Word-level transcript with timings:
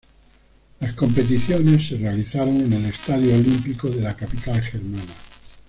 Las 0.79 0.93
competiciones 0.93 1.87
se 1.87 1.95
realizaron 1.95 2.59
en 2.59 2.73
el 2.73 2.85
Estadio 2.85 3.35
Olímpico 3.35 3.87
de 3.87 4.01
la 4.01 4.15
capital 4.15 4.59
germana. 4.59 5.13